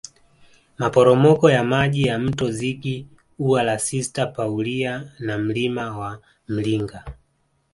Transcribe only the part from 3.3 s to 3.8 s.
Ua la